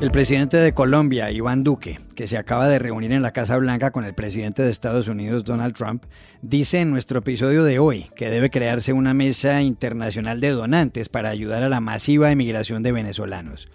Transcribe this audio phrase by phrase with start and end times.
[0.00, 3.90] El presidente de Colombia, Iván Duque, que se acaba de reunir en la Casa Blanca
[3.90, 6.04] con el presidente de Estados Unidos, Donald Trump,
[6.40, 11.28] dice en nuestro episodio de hoy que debe crearse una mesa internacional de donantes para
[11.28, 13.68] ayudar a la masiva emigración de venezolanos.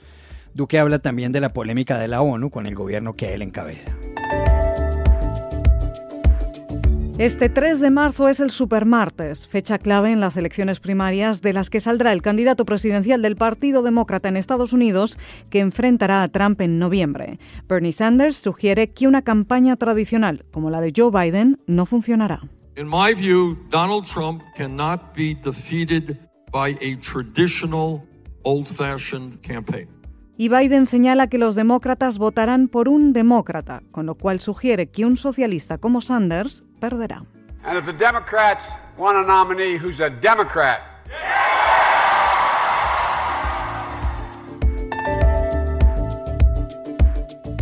[0.56, 3.96] Duque habla también de la polémica de la ONU con el gobierno que él encabeza.
[7.18, 11.70] Este 3 de marzo es el supermartes, fecha clave en las elecciones primarias de las
[11.70, 15.18] que saldrá el candidato presidencial del Partido Demócrata en Estados Unidos
[15.50, 17.40] que enfrentará a Trump en noviembre.
[17.70, 22.42] Bernie Sanders sugiere que una campaña tradicional como la de Joe Biden no funcionará.
[22.76, 26.18] Donald Trump cannot be defeated
[26.52, 28.04] by a traditional
[28.44, 29.88] old-fashioned campaign
[30.38, 35.06] y Biden señala que los demócratas votarán por un demócrata, con lo cual sugiere que
[35.06, 37.24] un socialista como Sanders perderá.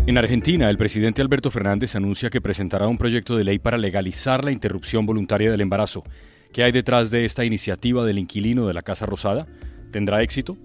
[0.05, 4.43] En Argentina, el presidente Alberto Fernández anuncia que presentará un proyecto de ley para legalizar
[4.43, 6.03] la interrupción voluntaria del embarazo.
[6.51, 9.47] ¿Qué hay detrás de esta iniciativa del inquilino de la Casa Rosada?
[9.91, 10.57] ¿Tendrá éxito?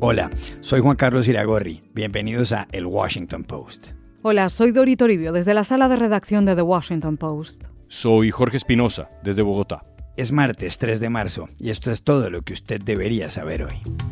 [0.00, 1.82] Hola, soy Juan Carlos Iragorri.
[1.92, 3.88] Bienvenidos a El Washington Post.
[4.22, 7.64] Hola, soy Dori Toribio desde la sala de redacción de The Washington Post.
[7.88, 9.82] Soy Jorge Espinosa desde Bogotá.
[10.16, 14.07] Es martes 3 de marzo y esto es todo lo que usted debería saber hoy.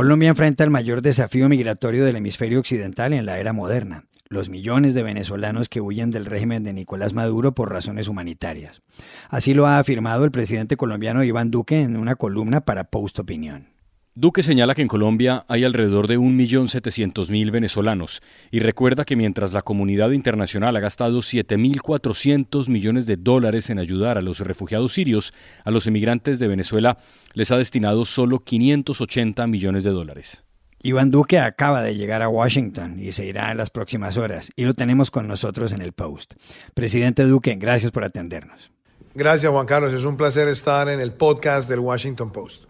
[0.00, 4.94] Colombia enfrenta el mayor desafío migratorio del hemisferio occidental en la era moderna los millones
[4.94, 8.80] de venezolanos que huyen del régimen de Nicolás Maduro por razones humanitarias.
[9.28, 13.66] Así lo ha afirmado el presidente colombiano Iván Duque en una columna para Post Opinión.
[14.16, 19.62] Duque señala que en Colombia hay alrededor de 1.700.000 venezolanos y recuerda que mientras la
[19.62, 25.32] comunidad internacional ha gastado 7.400 millones de dólares en ayudar a los refugiados sirios,
[25.64, 26.98] a los emigrantes de Venezuela
[27.34, 30.44] les ha destinado solo 580 millones de dólares.
[30.82, 34.64] Iván Duque acaba de llegar a Washington y se irá en las próximas horas y
[34.64, 36.34] lo tenemos con nosotros en el post.
[36.74, 38.72] Presidente Duque, gracias por atendernos.
[39.14, 42.69] Gracias Juan Carlos, es un placer estar en el podcast del Washington Post.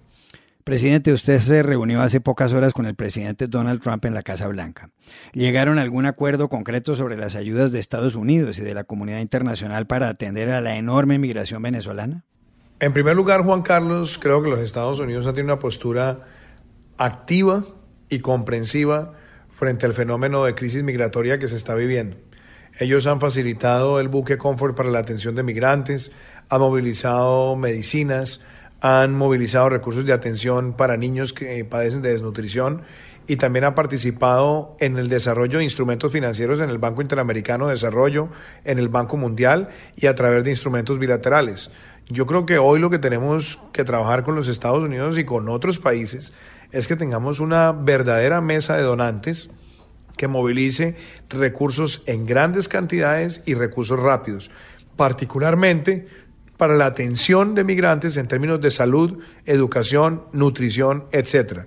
[0.71, 4.47] Presidente, usted se reunió hace pocas horas con el presidente Donald Trump en la Casa
[4.47, 4.89] Blanca.
[5.33, 9.19] ¿Llegaron a algún acuerdo concreto sobre las ayudas de Estados Unidos y de la comunidad
[9.19, 12.25] internacional para atender a la enorme migración venezolana?
[12.79, 16.29] En primer lugar, Juan Carlos, creo que los Estados Unidos han tenido una postura
[16.99, 17.65] activa
[18.09, 19.15] y comprensiva
[19.51, 22.17] frente al fenómeno de crisis migratoria que se está viviendo.
[22.79, 26.13] Ellos han facilitado el buque Comfort para la atención de migrantes,
[26.49, 28.41] han movilizado medicinas,
[28.81, 32.83] han movilizado recursos de atención para niños que padecen de desnutrición
[33.27, 37.75] y también ha participado en el desarrollo de instrumentos financieros en el Banco Interamericano de
[37.75, 38.29] Desarrollo,
[38.65, 41.71] en el Banco Mundial y a través de instrumentos bilaterales.
[42.09, 45.49] Yo creo que hoy lo que tenemos que trabajar con los Estados Unidos y con
[45.49, 46.33] otros países
[46.73, 49.51] es que tengamos una verdadera mesa de donantes
[50.17, 50.97] que movilice
[51.29, 54.51] recursos en grandes cantidades y recursos rápidos,
[54.97, 56.09] particularmente
[56.61, 61.67] para la atención de migrantes en términos de salud, educación, nutrición, etcétera.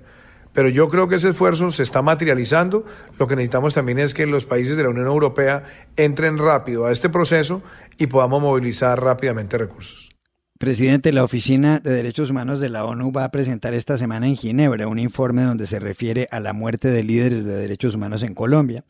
[0.54, 2.86] Pero yo creo que ese esfuerzo se está materializando.
[3.18, 5.64] Lo que necesitamos también es que los países de la Unión Europea
[5.98, 7.64] entren rápido a este proceso
[7.98, 10.12] y podamos movilizar rápidamente recursos.
[10.60, 14.38] Presidente, la Oficina de Derechos Humanos de la ONU va a presentar esta semana en
[14.38, 18.36] Ginebra un informe donde se refiere a la muerte de líderes de derechos humanos en
[18.36, 18.86] Colombia,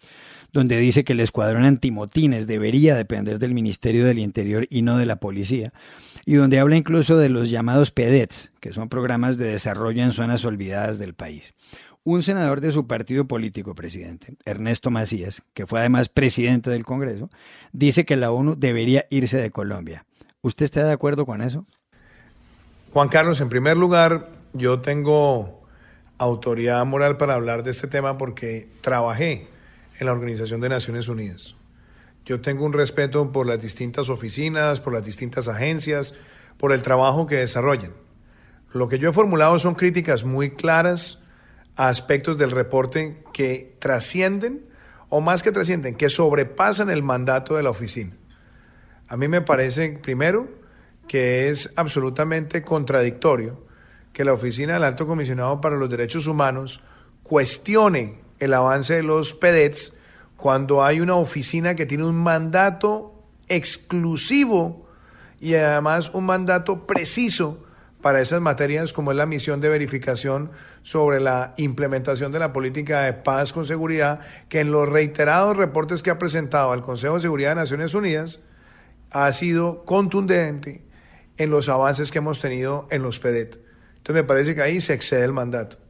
[0.53, 5.07] donde dice que el escuadrón antimotines debería depender del Ministerio del Interior y no de
[5.07, 5.73] la policía,
[6.25, 10.45] y donde habla incluso de los llamados PEDETs, que son programas de desarrollo en zonas
[10.45, 11.53] olvidadas del país.
[12.05, 17.29] Un senador de su partido político, presidente, Ernesto Macías, que fue además presidente del Congreso,
[17.71, 20.05] dice que la ONU debería irse de Colombia.
[20.41, 21.65] ¿Usted está de acuerdo con eso?
[22.91, 25.63] Juan Carlos, en primer lugar, yo tengo
[26.17, 29.47] autoridad moral para hablar de este tema porque trabajé
[29.99, 31.55] en la Organización de Naciones Unidas.
[32.25, 36.15] Yo tengo un respeto por las distintas oficinas, por las distintas agencias,
[36.57, 37.93] por el trabajo que desarrollan.
[38.71, 41.19] Lo que yo he formulado son críticas muy claras
[41.75, 44.65] a aspectos del reporte que trascienden,
[45.09, 48.17] o más que trascienden, que sobrepasan el mandato de la oficina.
[49.07, 50.49] A mí me parece, primero,
[51.07, 53.63] que es absolutamente contradictorio
[54.13, 56.81] que la Oficina del Alto Comisionado para los Derechos Humanos
[57.21, 59.93] cuestione el avance de los PEDETs
[60.37, 64.87] cuando hay una oficina que tiene un mandato exclusivo
[65.39, 67.63] y además un mandato preciso
[68.01, 70.51] para esas materias como es la misión de verificación
[70.81, 74.19] sobre la implementación de la política de paz con seguridad
[74.49, 78.41] que en los reiterados reportes que ha presentado al Consejo de Seguridad de Naciones Unidas
[79.11, 80.85] ha sido contundente
[81.37, 83.59] en los avances que hemos tenido en los PEDET.
[83.97, 85.82] Entonces me parece que ahí se excede el mandato.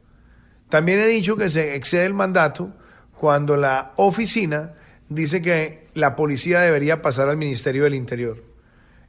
[0.68, 2.72] También he dicho que se excede el mandato
[3.16, 4.74] cuando la oficina
[5.08, 8.42] dice que la policía debería pasar al Ministerio del Interior.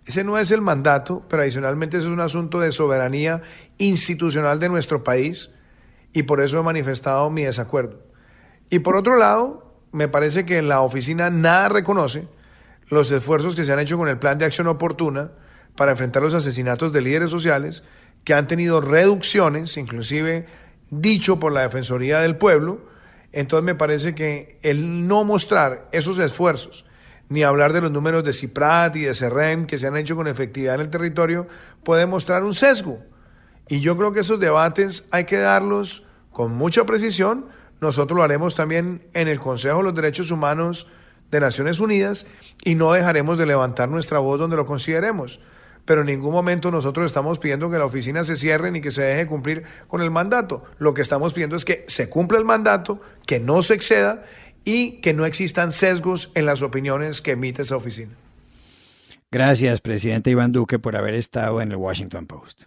[0.06, 3.42] Ese no es el mandato, pero adicionalmente es un asunto de soberanía
[3.80, 5.52] institucional de nuestro país
[6.14, 8.04] y por eso he manifestado mi desacuerdo.
[8.70, 12.28] Y por otro lado, me parece que la oficina nada reconoce
[12.90, 15.32] los esfuerzos que se han hecho con el plan de acción oportuna
[15.76, 17.84] para enfrentar los asesinatos de líderes sociales
[18.24, 20.46] que han tenido reducciones, inclusive
[21.02, 22.82] dicho por la Defensoría del Pueblo.
[23.32, 26.86] Entonces me parece que el no mostrar esos esfuerzos,
[27.30, 30.28] ni hablar de los números de CIPRAT y de CERREM que se han hecho con
[30.28, 31.48] efectividad en el territorio,
[31.84, 33.00] puede mostrar un sesgo.
[33.68, 37.48] Y yo creo que esos debates hay que darlos con mucha precisión.
[37.82, 40.88] Nosotros lo haremos también en el Consejo de los Derechos Humanos
[41.32, 42.28] de Naciones Unidas
[42.64, 45.40] y no dejaremos de levantar nuestra voz donde lo consideremos.
[45.86, 49.04] Pero en ningún momento nosotros estamos pidiendo que la oficina se cierre ni que se
[49.04, 50.64] deje cumplir con el mandato.
[50.80, 54.24] Lo que estamos pidiendo es que se cumpla el mandato, que no se exceda
[54.64, 58.16] y que no existan sesgos en las opiniones que emite esa oficina.
[59.32, 62.64] Gracias, presidente Iván Duque, por haber estado en el Washington Post.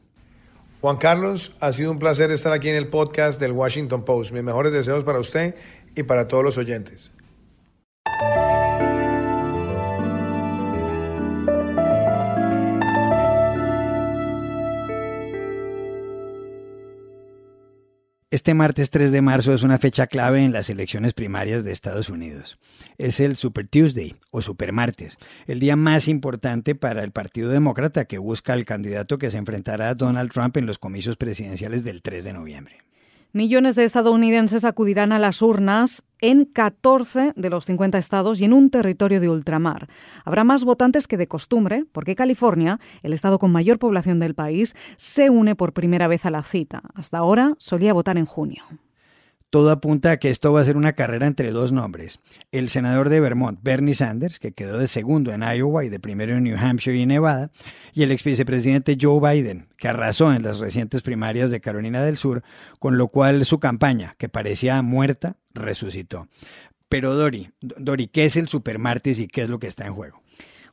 [0.81, 4.31] Juan Carlos, ha sido un placer estar aquí en el podcast del Washington Post.
[4.33, 5.57] Mis mejores deseos para usted
[5.97, 7.11] y para todos los oyentes.
[18.31, 22.11] Este martes 3 de marzo es una fecha clave en las elecciones primarias de Estados
[22.11, 22.59] Unidos.
[22.99, 25.17] Es el Super Tuesday o Super Martes,
[25.47, 29.89] el día más importante para el Partido Demócrata que busca al candidato que se enfrentará
[29.89, 32.88] a Donald Trump en los comicios presidenciales del 3 de noviembre.
[33.33, 38.55] Millones de estadounidenses acudirán a las urnas en 14 de los 50 estados y en
[38.55, 39.87] un territorio de ultramar.
[40.25, 44.75] Habrá más votantes que de costumbre, porque California, el estado con mayor población del país,
[44.97, 46.81] se une por primera vez a la cita.
[46.95, 48.65] Hasta ahora solía votar en junio.
[49.51, 52.21] Todo apunta a que esto va a ser una carrera entre dos nombres.
[52.53, 56.37] El senador de Vermont, Bernie Sanders, que quedó de segundo en Iowa y de primero
[56.37, 57.51] en New Hampshire y Nevada,
[57.95, 62.19] y el ex vicepresidente Joe Biden, que arrasó en las recientes primarias de Carolina del
[62.19, 62.43] Sur,
[62.79, 66.29] con lo cual su campaña, que parecía muerta, resucitó.
[66.91, 70.23] Pero Dori, Dori, ¿qué es el supermartes y qué es lo que está en juego?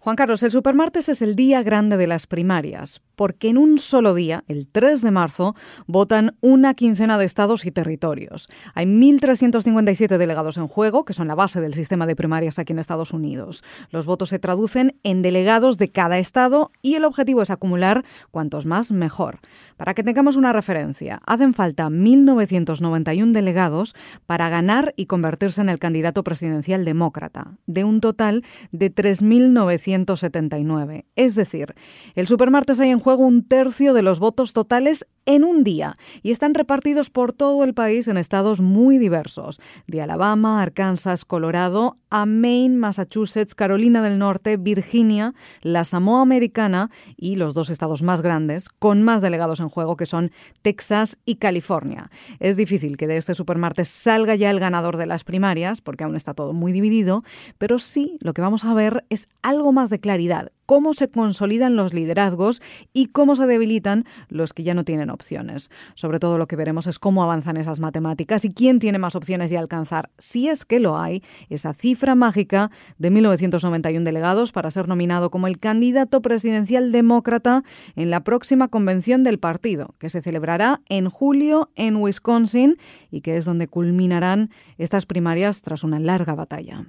[0.05, 4.13] Juan Carlos, el supermartes es el día grande de las primarias, porque en un solo
[4.13, 5.55] día, el 3 de marzo,
[5.87, 8.47] votan una quincena de estados y territorios.
[8.75, 12.77] Hay 1.357 delegados en juego, que son la base del sistema de primarias aquí en
[12.77, 13.63] Estados Unidos.
[13.89, 18.67] Los votos se traducen en delegados de cada estado y el objetivo es acumular cuantos
[18.67, 19.39] más mejor.
[19.75, 23.95] Para que tengamos una referencia, hacen falta 1.991 delegados
[24.27, 31.05] para ganar y convertirse en el candidato presidencial demócrata, de un total de 3.900 179.
[31.15, 31.75] Es decir,
[32.15, 36.31] el supermartes hay en juego un tercio de los votos totales en un día y
[36.31, 42.25] están repartidos por todo el país en estados muy diversos, de Alabama, Arkansas, Colorado, a
[42.25, 48.69] Maine, Massachusetts, Carolina del Norte, Virginia, la Samoa Americana y los dos estados más grandes,
[48.69, 50.31] con más delegados en juego, que son
[50.61, 52.09] Texas y California.
[52.39, 56.15] Es difícil que de este supermartes salga ya el ganador de las primarias, porque aún
[56.15, 57.23] está todo muy dividido,
[57.57, 61.75] pero sí lo que vamos a ver es algo más de claridad cómo se consolidan
[61.75, 62.61] los liderazgos
[62.93, 65.69] y cómo se debilitan los que ya no tienen opciones.
[65.95, 69.49] Sobre todo lo que veremos es cómo avanzan esas matemáticas y quién tiene más opciones
[69.49, 74.87] de alcanzar, si es que lo hay, esa cifra mágica de 1991 delegados para ser
[74.87, 77.63] nominado como el candidato presidencial demócrata
[77.95, 82.77] en la próxima convención del partido, que se celebrará en julio en Wisconsin
[83.11, 86.85] y que es donde culminarán estas primarias tras una larga batalla.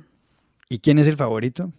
[0.68, 1.72] ¿Y quién es el favorito?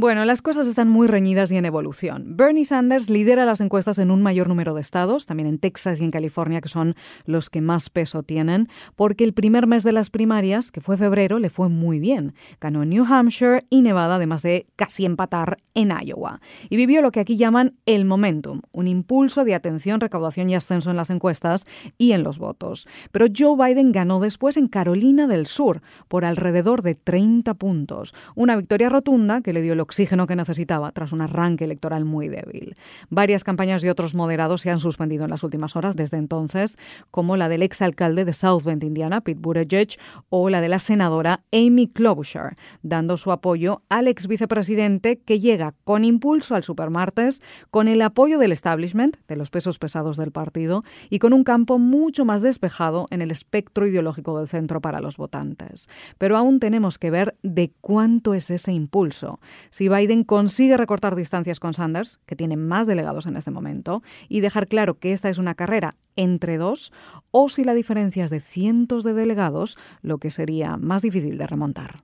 [0.00, 2.36] Bueno, las cosas están muy reñidas y en evolución.
[2.36, 6.04] Bernie Sanders lidera las encuestas en un mayor número de estados, también en Texas y
[6.04, 10.10] en California, que son los que más peso tienen, porque el primer mes de las
[10.10, 12.34] primarias, que fue febrero, le fue muy bien.
[12.60, 16.40] Ganó New Hampshire y Nevada, además de casi empatar en Iowa.
[16.70, 20.90] Y vivió lo que aquí llaman el momentum, un impulso de atención, recaudación y ascenso
[20.92, 21.66] en las encuestas
[21.98, 22.86] y en los votos.
[23.10, 28.14] Pero Joe Biden ganó después en Carolina del Sur, por alrededor de 30 puntos.
[28.36, 32.28] Una victoria rotunda que le dio el oxígeno que necesitaba tras un arranque electoral muy
[32.28, 32.76] débil.
[33.08, 36.76] Varias campañas de otros moderados se han suspendido en las últimas horas desde entonces,
[37.10, 41.40] como la del exalcalde de South Bend, Indiana, Pete Buttigieg, o la de la senadora
[41.52, 47.40] Amy Klobuchar, dando su apoyo al ex vicepresidente que llega con impulso al supermartes,
[47.70, 51.78] con el apoyo del establishment, de los pesos pesados del partido, y con un campo
[51.78, 55.88] mucho más despejado en el espectro ideológico del centro para los votantes.
[56.18, 59.40] Pero aún tenemos que ver de cuánto es ese impulso.
[59.78, 64.40] Si Biden consigue recortar distancias con Sanders, que tiene más delegados en este momento, y
[64.40, 66.92] dejar claro que esta es una carrera entre dos,
[67.30, 71.46] o si la diferencia es de cientos de delegados, lo que sería más difícil de
[71.46, 72.02] remontar.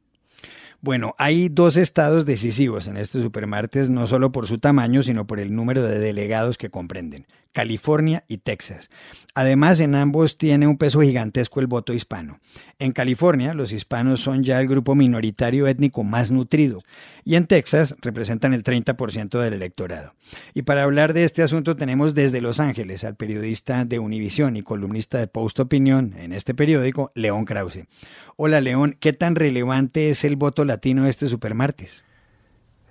[0.83, 5.41] Bueno, hay dos estados decisivos en este supermartes, no solo por su tamaño, sino por
[5.41, 8.91] el número de delegados que comprenden, California y Texas.
[9.35, 12.41] Además, en ambos tiene un peso gigantesco el voto hispano.
[12.81, 16.83] En California, los hispanos son ya el grupo minoritario étnico más nutrido
[17.25, 20.15] y en Texas representan el 30% del electorado.
[20.53, 24.63] Y para hablar de este asunto tenemos desde Los Ángeles al periodista de Univisión y
[24.63, 27.87] columnista de Post Opinión en este periódico, León Krause.
[28.35, 32.03] Hola León, ¿qué tan relevante es el voto latino este supermartes?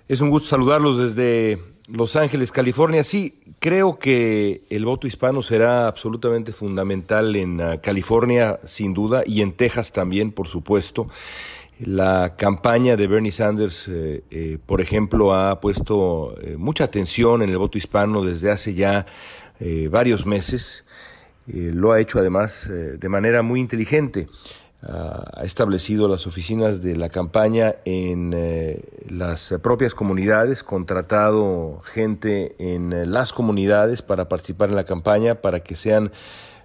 [0.08, 3.04] Es un gusto saludarlos desde Los Ángeles, California.
[3.04, 9.42] Sí, creo que el voto hispano será absolutamente fundamental en ah, California, sin duda, y
[9.42, 11.08] en Texas también, por supuesto.
[11.78, 17.50] La campaña de Bernie Sanders, eh, eh, por ejemplo, ha puesto eh, mucha atención en
[17.50, 19.06] el voto hispano desde hace ya
[19.88, 20.84] varios meses.
[21.46, 24.28] lo ha hecho además de manera muy inteligente
[24.86, 32.92] ha establecido las oficinas de la campaña en eh, las propias comunidades, contratado gente en
[32.92, 36.12] eh, las comunidades para participar en la campaña, para que sean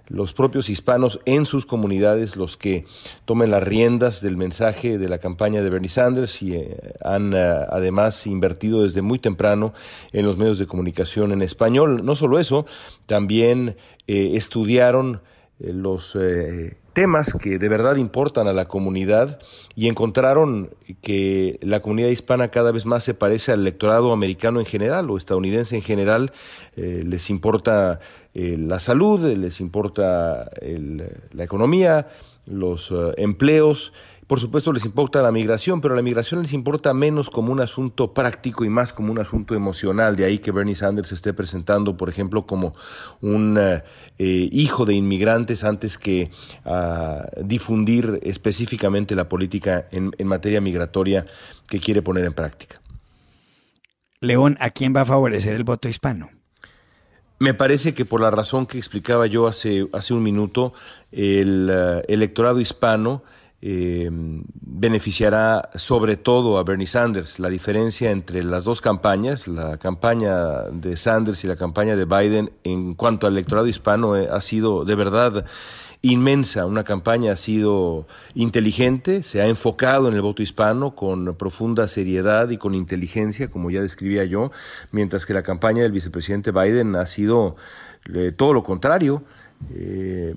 [0.08, 2.84] los propios hispanos en sus comunidades los que
[3.26, 8.26] tomen las riendas del mensaje de la campaña de Bernie Sanders y eh, han además
[8.26, 9.72] invertido desde muy temprano
[10.12, 12.04] en los medios de comunicación en español.
[12.04, 12.66] No solo eso,
[13.06, 13.76] también
[14.08, 15.20] estudiaron
[15.60, 16.16] los
[16.92, 19.38] temas que de verdad importan a la comunidad
[19.74, 20.70] y encontraron
[21.02, 25.16] que la comunidad hispana cada vez más se parece al electorado americano en general o
[25.16, 26.32] estadounidense en general.
[26.76, 28.00] Eh, les importa
[28.34, 32.08] eh, la salud, les importa la economía,
[32.46, 33.92] los eh, empleos
[34.30, 38.14] por supuesto les importa la migración, pero la migración les importa menos como un asunto
[38.14, 40.14] práctico y más como un asunto emocional.
[40.14, 42.76] De ahí que Bernie Sanders se esté presentando, por ejemplo, como
[43.20, 43.82] un eh,
[44.18, 46.30] hijo de inmigrantes antes que
[46.64, 51.26] ah, difundir específicamente la política en, en materia migratoria
[51.66, 52.80] que quiere poner en práctica.
[54.20, 56.30] León, ¿a quién va a favorecer el voto hispano?
[57.40, 60.72] Me parece que por la razón que explicaba yo hace, hace un minuto,
[61.10, 63.24] el eh, electorado hispano
[63.62, 67.38] eh, beneficiará sobre todo a Bernie Sanders.
[67.38, 72.52] La diferencia entre las dos campañas, la campaña de Sanders y la campaña de Biden,
[72.64, 75.44] en cuanto al electorado hispano, eh, ha sido de verdad
[76.02, 76.64] inmensa.
[76.64, 82.48] Una campaña ha sido inteligente, se ha enfocado en el voto hispano con profunda seriedad
[82.50, 84.50] y con inteligencia, como ya describía yo,
[84.92, 87.56] mientras que la campaña del vicepresidente Biden ha sido
[88.14, 89.22] eh, todo lo contrario.
[89.68, 90.34] Eh,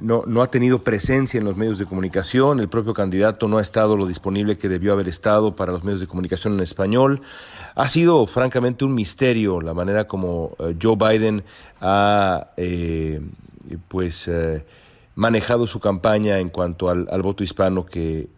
[0.00, 3.96] no, ha tenido presencia en los medios de comunicación, el propio candidato no ha estado
[3.96, 7.22] lo disponible que debió haber estado para los medios de comunicación en español.
[7.74, 11.44] Ha sido francamente un misterio la manera como eh, Joe Biden
[11.80, 13.20] ha eh,
[13.88, 14.30] pues
[15.14, 18.28] manejado su campaña en cuanto al, al voto hispano que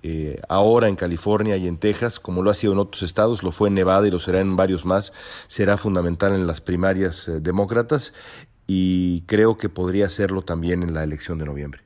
[0.48, 3.68] ahora en California y en Texas, como lo ha sido en otros estados, lo fue
[3.68, 5.12] en Nevada y lo será en varios más,
[5.48, 8.12] será fundamental en las primarias demócratas
[8.70, 11.80] y creo que podría hacerlo también en la elección de noviembre.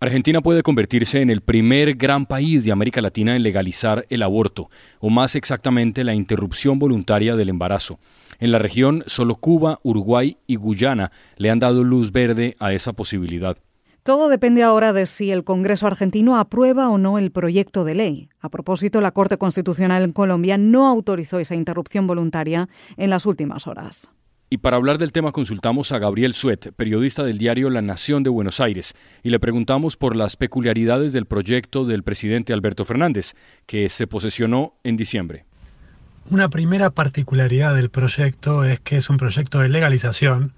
[0.00, 4.68] Argentina puede convertirse en el primer gran país de América Latina en legalizar el aborto,
[5.00, 7.98] o más exactamente la interrupción voluntaria del embarazo.
[8.38, 12.92] En la región, solo Cuba, Uruguay y Guyana le han dado luz verde a esa
[12.92, 13.56] posibilidad.
[14.04, 18.28] Todo depende ahora de si el Congreso argentino aprueba o no el proyecto de ley.
[18.38, 22.68] A propósito, la Corte Constitucional en Colombia no autorizó esa interrupción voluntaria
[22.98, 24.10] en las últimas horas.
[24.50, 28.28] Y para hablar del tema consultamos a Gabriel Suet, periodista del diario La Nación de
[28.28, 33.32] Buenos Aires, y le preguntamos por las peculiaridades del proyecto del presidente Alberto Fernández,
[33.64, 35.46] que se posesionó en diciembre.
[36.30, 40.52] Una primera particularidad del proyecto es que es un proyecto de legalización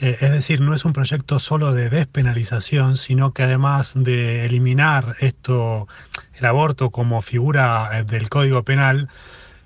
[0.00, 5.16] eh, es decir, no es un proyecto solo de despenalización, sino que además de eliminar
[5.20, 5.88] esto,
[6.34, 9.08] el aborto como figura eh, del Código Penal,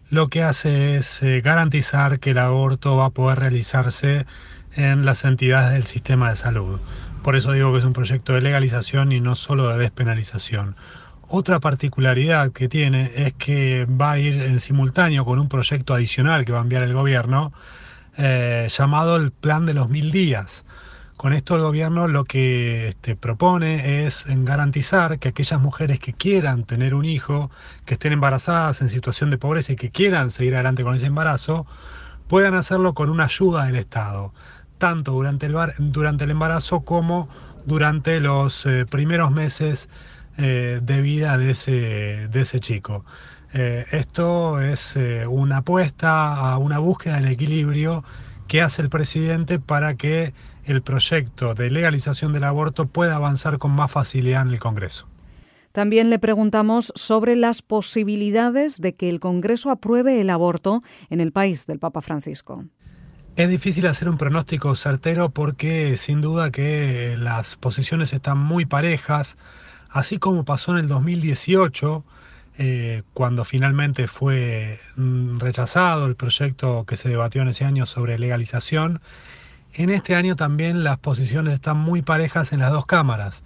[0.08, 4.26] lo que hace es eh, garantizar que el aborto va a poder realizarse
[4.74, 6.80] en las entidades del sistema de salud.
[7.22, 10.76] Por eso digo que es un proyecto de legalización y no solo de despenalización.
[11.28, 16.44] Otra particularidad que tiene es que va a ir en simultáneo con un proyecto adicional
[16.44, 17.52] que va a enviar el gobierno,
[18.16, 20.64] eh, llamado el Plan de los Mil Días.
[21.16, 26.64] Con esto el gobierno lo que este, propone es garantizar que aquellas mujeres que quieran
[26.64, 27.50] tener un hijo,
[27.84, 31.66] que estén embarazadas en situación de pobreza y que quieran seguir adelante con ese embarazo,
[32.26, 34.34] puedan hacerlo con una ayuda del Estado,
[34.78, 37.28] tanto durante el, durante el embarazo como
[37.66, 39.88] durante los eh, primeros meses
[40.38, 43.04] eh, de vida de ese, de ese chico.
[43.54, 44.96] Eh, esto es
[45.28, 48.04] una apuesta a una búsqueda del equilibrio
[48.48, 50.32] que hace el presidente para que
[50.64, 55.06] el proyecto de legalización del aborto pueda avanzar con más facilidad en el Congreso.
[55.72, 61.32] También le preguntamos sobre las posibilidades de que el Congreso apruebe el aborto en el
[61.32, 62.64] país del Papa Francisco.
[63.36, 69.38] Es difícil hacer un pronóstico certero porque sin duda que las posiciones están muy parejas,
[69.88, 72.04] así como pasó en el 2018,
[72.58, 78.18] eh, cuando finalmente fue mm, rechazado el proyecto que se debatió en ese año sobre
[78.18, 79.00] legalización.
[79.74, 83.42] En este año también las posiciones están muy parejas en las dos cámaras.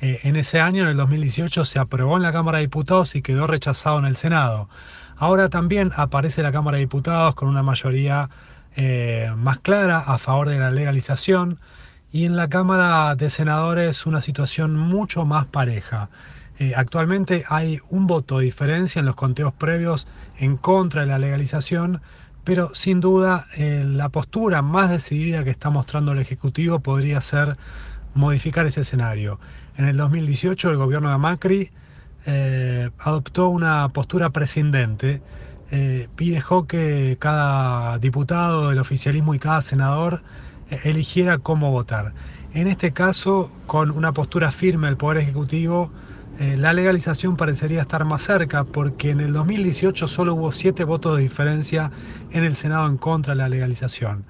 [0.00, 3.22] Eh, en ese año, en el 2018, se aprobó en la Cámara de Diputados y
[3.22, 4.68] quedó rechazado en el Senado.
[5.16, 8.30] Ahora también aparece la Cámara de Diputados con una mayoría
[8.76, 11.58] eh, más clara a favor de la legalización
[12.12, 16.08] y en la Cámara de Senadores una situación mucho más pareja.
[16.58, 21.18] Eh, actualmente hay un voto de diferencia en los conteos previos en contra de la
[21.18, 22.00] legalización,
[22.44, 27.58] pero sin duda la postura más decidida que está mostrando el Ejecutivo podría ser
[28.14, 29.38] modificar ese escenario.
[29.76, 31.70] En el 2018 el gobierno de Macri
[32.26, 35.22] eh, adoptó una postura prescindente
[35.70, 40.22] eh, y dejó que cada diputado del oficialismo y cada senador
[40.70, 42.12] eh, eligiera cómo votar.
[42.54, 45.90] En este caso, con una postura firme del Poder Ejecutivo,
[46.38, 51.22] la legalización parecería estar más cerca porque en el 2018 solo hubo siete votos de
[51.22, 51.90] diferencia
[52.30, 54.24] en el Senado en contra de la legalización.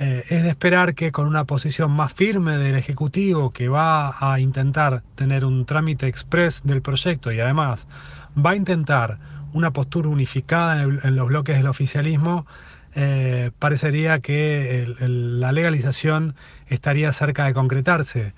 [0.00, 4.38] Eh, es de esperar que con una posición más firme del Ejecutivo que va a
[4.38, 7.88] intentar tener un trámite express del proyecto y además
[8.36, 9.18] va a intentar
[9.52, 12.46] una postura unificada en, los bloques del oficialismo,
[12.94, 16.36] eh, parecería que la legalización
[16.68, 18.34] estaría cerca de concretarse.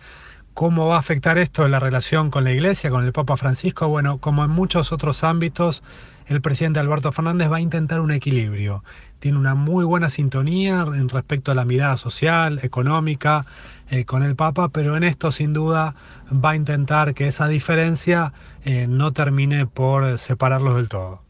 [0.61, 3.89] ¿Cómo va a afectar esto en la relación con la Iglesia, con el Papa Francisco?
[3.89, 5.83] Bueno, como en muchos otros ámbitos,
[6.27, 8.85] el presidente Alberto Fernández va a intentar un equilibrio.
[9.21, 13.47] Tiene una muy buena sintonía en respecto a la mirada social, económica
[13.89, 15.95] eh, con el Papa, pero en esto sin duda
[16.31, 21.30] va a intentar que esa diferencia eh, no termine por separarlos del todo.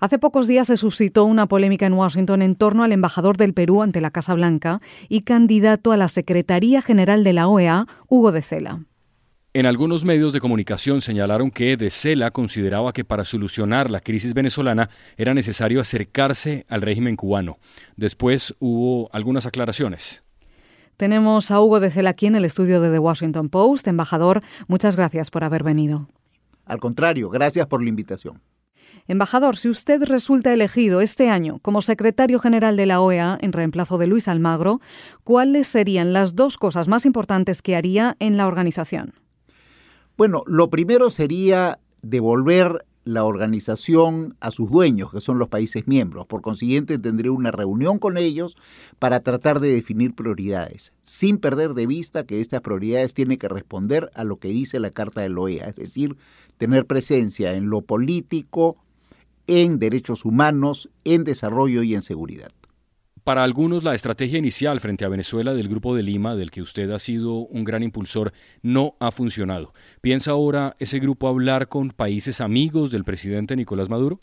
[0.00, 3.82] Hace pocos días se suscitó una polémica en Washington en torno al embajador del Perú
[3.82, 8.42] ante la Casa Blanca y candidato a la Secretaría General de la OEA, Hugo de
[8.42, 8.84] Cela.
[9.54, 14.34] En algunos medios de comunicación señalaron que De Cela consideraba que para solucionar la crisis
[14.34, 17.58] venezolana era necesario acercarse al régimen cubano.
[17.96, 20.22] Después hubo algunas aclaraciones.
[20.96, 23.88] Tenemos a Hugo de Cela aquí en el estudio de The Washington Post.
[23.88, 26.08] Embajador, muchas gracias por haber venido.
[26.66, 28.40] Al contrario, gracias por la invitación.
[29.06, 33.96] Embajador, si usted resulta elegido este año como secretario general de la OEA en reemplazo
[33.96, 34.80] de Luis Almagro,
[35.24, 39.14] ¿cuáles serían las dos cosas más importantes que haría en la organización?
[40.16, 46.26] Bueno, lo primero sería devolver la organización a sus dueños, que son los países miembros.
[46.26, 48.54] Por consiguiente, tendré una reunión con ellos
[48.98, 54.10] para tratar de definir prioridades, sin perder de vista que estas prioridades tienen que responder
[54.14, 56.18] a lo que dice la Carta de la OEA, es decir,
[56.58, 58.76] tener presencia en lo político,
[59.46, 62.52] en derechos humanos, en desarrollo y en seguridad.
[63.28, 66.90] Para algunos, la estrategia inicial frente a Venezuela del Grupo de Lima, del que usted
[66.92, 69.74] ha sido un gran impulsor, no ha funcionado.
[70.00, 74.18] ¿Piensa ahora ese grupo hablar con países amigos del presidente Nicolás Maduro?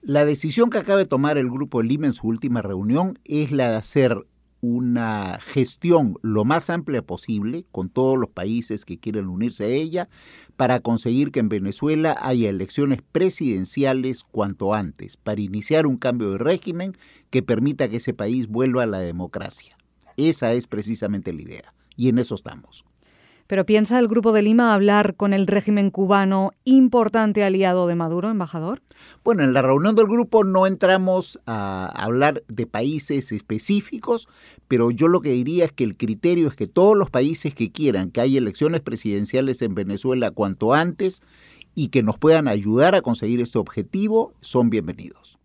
[0.00, 3.52] La decisión que acaba de tomar el Grupo de Lima en su última reunión es
[3.52, 4.16] la de hacer
[4.64, 10.08] una gestión lo más amplia posible con todos los países que quieren unirse a ella
[10.56, 16.38] para conseguir que en Venezuela haya elecciones presidenciales cuanto antes, para iniciar un cambio de
[16.38, 16.96] régimen
[17.28, 19.76] que permita que ese país vuelva a la democracia.
[20.16, 22.84] Esa es precisamente la idea y en eso estamos.
[23.46, 28.30] Pero ¿piensa el Grupo de Lima hablar con el régimen cubano, importante aliado de Maduro,
[28.30, 28.80] embajador?
[29.22, 34.28] Bueno, en la reunión del grupo no entramos a hablar de países específicos,
[34.66, 37.70] pero yo lo que diría es que el criterio es que todos los países que
[37.70, 41.22] quieran que haya elecciones presidenciales en Venezuela cuanto antes
[41.74, 45.38] y que nos puedan ayudar a conseguir este objetivo son bienvenidos.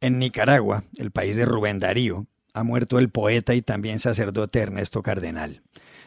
[0.00, 5.02] En Nicaragua, el país de Rubén Darío, ha muerto el poeta y también sacerdote Ernesto
[5.02, 5.60] Cardenal.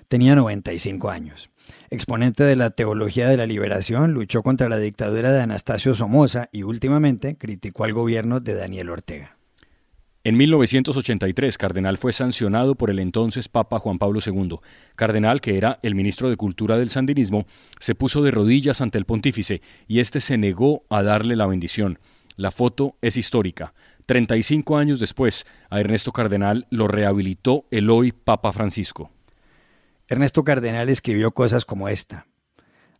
[0.08, 1.50] Tenía 95 años.
[1.90, 6.64] Exponente de la teología de la liberación, luchó contra la dictadura de Anastasio Somoza y
[6.64, 9.38] últimamente criticó al gobierno de Daniel Ortega.
[10.24, 14.60] En 1983, Cardenal fue sancionado por el entonces Papa Juan Pablo II.
[14.96, 17.46] Cardenal, que era el ministro de Cultura del Sandinismo,
[17.80, 22.00] se puso de rodillas ante el pontífice y éste se negó a darle la bendición.
[22.36, 23.74] La foto es histórica.
[24.08, 29.12] 35 años después, a Ernesto Cardenal lo rehabilitó el hoy Papa Francisco.
[30.08, 32.26] Ernesto Cardenal escribió cosas como esta.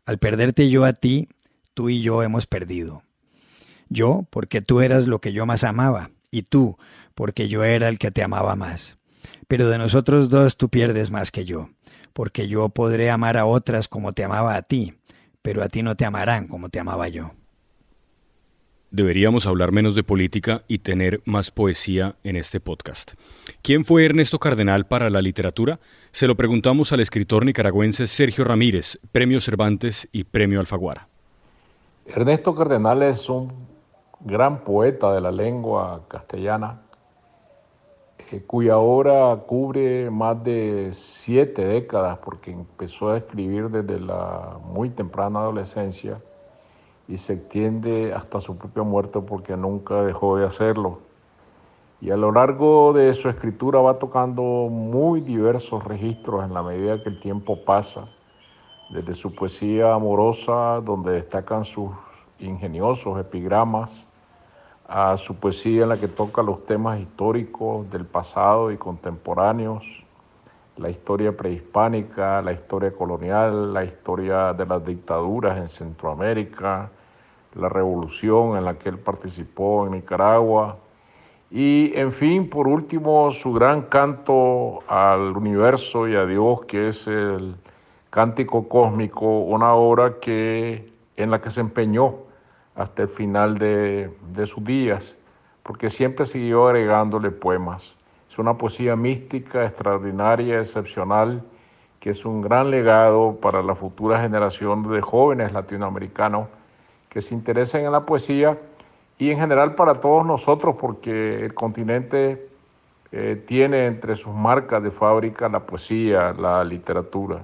[0.06, 1.30] Al perderte yo a ti,
[1.74, 3.04] tú y yo hemos perdido.
[3.88, 6.78] Yo, porque tú eras lo que yo más amaba, y tú,
[7.16, 8.98] porque yo era el que te amaba más.
[9.48, 11.70] Pero de nosotros dos tú pierdes más que yo,
[12.12, 14.96] porque yo podré amar a otras como te amaba a ti,
[15.42, 17.32] pero a ti no te amarán como te amaba yo.
[18.90, 23.16] Deberíamos hablar menos de política y tener más poesía en este podcast.
[23.62, 25.82] ¿Quién fue Ernesto Cardenal para la literatura?
[26.14, 31.10] Se lo preguntamos al escritor nicaragüense Sergio Ramírez, Premio Cervantes y Premio Alfaguara.
[32.06, 33.52] Ernesto Cardenal es un
[34.22, 36.80] gran poeta de la lengua castellana,
[38.32, 44.90] eh, cuya obra cubre más de siete décadas, porque empezó a escribir desde la muy
[44.92, 46.22] temprana adolescencia
[47.08, 51.00] y se extiende hasta su propia muerte porque nunca dejó de hacerlo.
[52.00, 57.02] Y a lo largo de su escritura va tocando muy diversos registros en la medida
[57.02, 58.08] que el tiempo pasa,
[58.90, 61.90] desde su poesía amorosa, donde destacan sus
[62.40, 64.06] ingeniosos epigramas,
[64.88, 69.84] a su poesía en la que toca los temas históricos del pasado y contemporáneos,
[70.78, 76.92] la historia prehispánica, la historia colonial, la historia de las dictaduras en Centroamérica,
[77.58, 80.78] la revolución en la que él participó en Nicaragua
[81.50, 87.08] y, en fin, por último, su gran canto al universo y a Dios, que es
[87.08, 87.56] el
[88.10, 92.16] Cántico Cósmico, una obra que, en la que se empeñó
[92.76, 94.12] hasta el final de,
[94.46, 95.16] sus días,
[95.64, 97.96] porque siempre siguió agregándole poemas.
[98.30, 101.42] Es una poesía mística, extraordinaria, excepcional,
[102.02, 106.48] que es un gran legado para la futura generación de jóvenes latinoamericanos
[107.18, 108.60] que se interesen en la poesía
[109.18, 112.48] y en general para todos nosotros, porque el continente
[113.12, 117.42] eh, tiene entre sus marcas de fábrica la poesía, la literatura.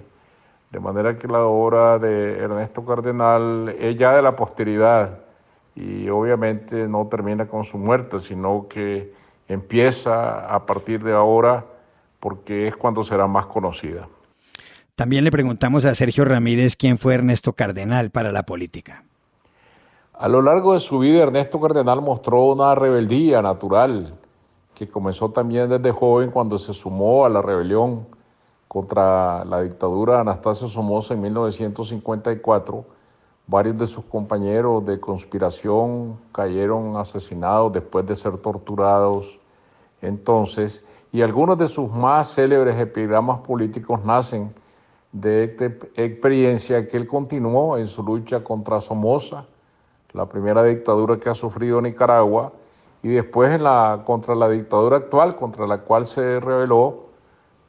[0.70, 5.18] De manera que la obra de Ernesto Cardenal es ya de la posteridad
[5.76, 9.12] y obviamente no termina con su muerte, sino que
[9.48, 11.66] empieza a partir de ahora
[12.20, 14.08] porque es cuando será más conocida.
[14.94, 19.04] También le preguntamos a Sergio Ramírez quién fue Ernesto Cardenal para la política.
[20.14, 24.14] A lo largo de su vida, Ernesto Cardenal mostró una rebeldía natural
[24.76, 28.06] que comenzó también desde joven cuando se sumó a la rebelión
[28.68, 32.86] contra la dictadura de Anastasio Somoza en 1954,
[33.48, 39.40] varios de sus compañeros de conspiración cayeron asesinados después de ser torturados
[40.04, 44.54] entonces, y algunos de sus más célebres epigramas políticos nacen
[45.12, 49.46] de esta experiencia que él continuó en su lucha contra Somoza,
[50.14, 52.52] la primera dictadura que ha sufrido Nicaragua,
[53.02, 57.04] y después la, contra la dictadura actual, contra la cual se rebeló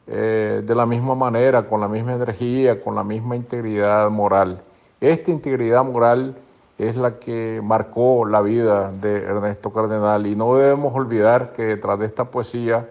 [0.07, 4.63] eh, de la misma manera, con la misma energía, con la misma integridad moral.
[5.01, 6.37] Esta integridad moral
[6.79, 11.99] es la que marcó la vida de Ernesto Cardenal y no debemos olvidar que detrás
[11.99, 12.89] de esta poesía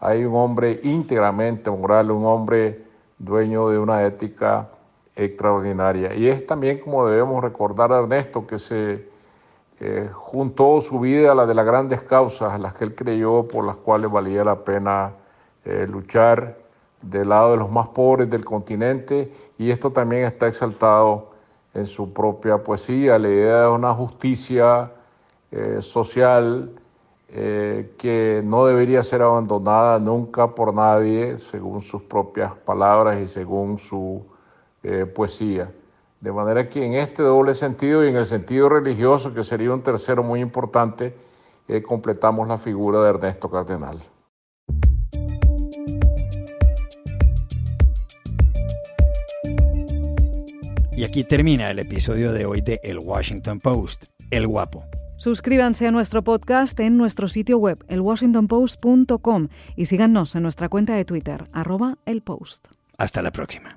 [0.00, 2.84] hay un hombre íntegramente moral, un hombre
[3.18, 4.68] dueño de una ética
[5.16, 6.14] extraordinaria.
[6.14, 9.06] Y es también como debemos recordar a Ernesto que se
[9.80, 13.48] eh, juntó su vida a la de las grandes causas, a las que él creyó
[13.48, 15.12] por las cuales valía la pena
[15.64, 16.58] eh, luchar
[17.02, 21.32] del lado de los más pobres del continente y esto también está exaltado
[21.74, 24.92] en su propia poesía, la idea de una justicia
[25.50, 26.70] eh, social
[27.28, 34.22] que no debería ser abandonada nunca por nadie, según sus propias palabras y según su
[35.14, 35.70] poesía.
[36.20, 39.82] De manera que en este doble sentido y en el sentido religioso, que sería un
[39.82, 41.14] tercero muy importante,
[41.86, 43.98] completamos la figura de Ernesto Cardenal.
[50.94, 54.84] Y aquí termina el episodio de hoy de El Washington Post, El Guapo.
[55.16, 61.04] Suscríbanse a nuestro podcast en nuestro sitio web, elwashingtonpost.com, y síganos en nuestra cuenta de
[61.04, 62.68] Twitter, arroba el post.
[62.98, 63.76] Hasta la próxima.